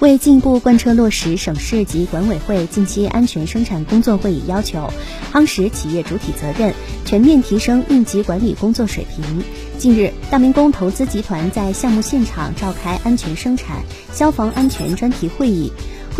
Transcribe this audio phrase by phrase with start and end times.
[0.00, 4.90] 为进一步贯彻落实省市级管委会近期安全生产工作会议要求，
[5.30, 6.72] 夯实企业主体责任，
[7.04, 9.44] 全面提升应急管理工作水平，
[9.76, 15.70] 近日，大明宫投资集团在项目现场召开安全生产、消防安全专题会议。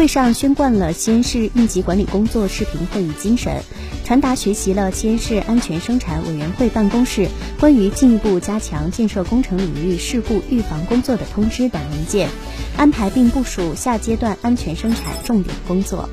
[0.00, 3.62] 会上宣贯了西安市应急管理工作视频会议精神，
[4.02, 12.30] 传达学习了西安市安全生产委员会办公室关于进一步加强建设工程领域事故预防工作的通知等文件，
[12.78, 16.08] 安排并部署下阶段安全生产重点工作。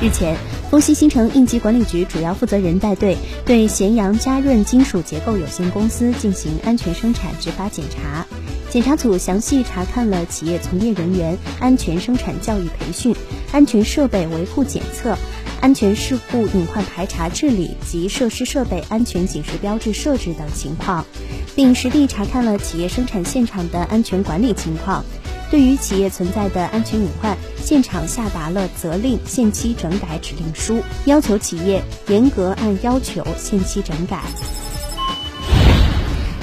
[0.00, 0.36] 日前，
[0.70, 8.24] 丰西新城应急管理局主要负责人带队对咸阳嘉润金属结构有限公司进行安全生产执法检查。
[8.70, 13.14] 检查组详细查看了企业从业人员安全生产教育培训、
[13.50, 15.18] 安全设备维护检测、
[15.60, 21.04] 安全事故隐患排查治理及设施设备安全警示标志设置等情况，
[21.56, 25.04] 并实地查看了企业生产现场的安全管理情况。
[25.50, 34.22] 对于企业存在的安全隐患，现场下达了责令限期整改指令书，要求企业严格按要求限期整改。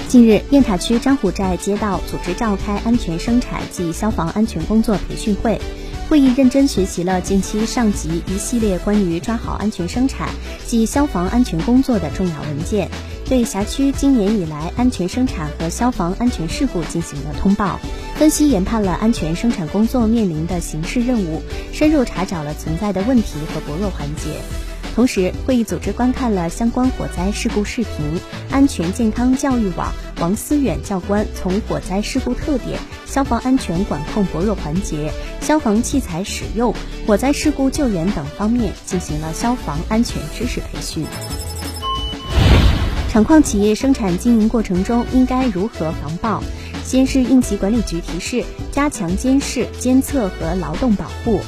[0.08, 5.60] 近日，雁塔区张虎寨街道组织召开安全生产及消防安全工作培训会，
[6.08, 10.30] 会议认真学习了近期上级一系列关于抓好安全生产
[10.66, 12.90] 及消防安全工作的重要文件，
[13.26, 17.78] 对辖区今年以来安全生产和消防安全事故进行了通报，
[18.16, 21.42] 分析研判了安全生产工作面临的形势任务，
[21.74, 24.40] 深入查找了存在的问题和薄弱环节。
[24.98, 36.74] 同时，会议组织观看了相关火灾事故视频，安全健康教育网王思远教官从火灾事故特点、消防安全管控薄弱环节、消防器材使用、
[37.06, 41.06] 火灾事故救援等方面进行了消防安全知识培训。
[43.08, 46.42] 厂矿企业生产经营过程中应该如何防爆？
[46.84, 51.40] 西安市应急管理局提示：加强监视、监测和劳动保护。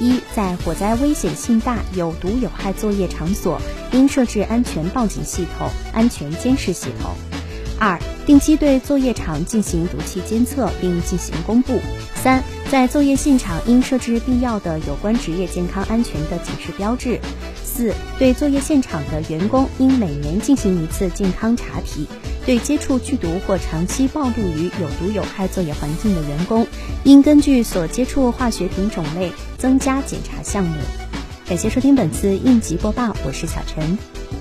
[0.00, 3.60] 一，在火灾危险性大、有毒有害作业场所，
[3.92, 7.12] 应设置安全报警系统、安全监视系统。
[7.78, 11.78] 二，定期对作业场进行毒气监测，并进行公布。
[12.22, 17.20] 三，在作业现场应设置必要的有关职业健康安全的警示标志。
[17.62, 22.06] 四，对作业现场的员工应每年进行一次健康查体。
[22.46, 26.66] 对接触剧毒或长期暴露于有毒有害作业环境的员工，
[27.04, 30.76] 应根据所接触化学品种类增加检查项目。
[31.46, 34.39] 感谢收听本次应急播报，我是小陈。